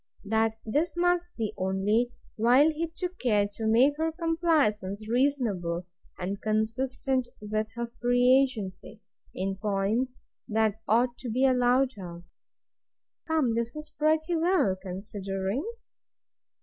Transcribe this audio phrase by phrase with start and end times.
[0.25, 5.85] That this must be only while he took care to make her compliance reasonable,
[6.17, 8.99] and consistent with her free agency,
[9.35, 10.17] in points
[10.47, 12.23] that ought to be allowed her.
[13.27, 15.63] Come, this is pretty well, considering.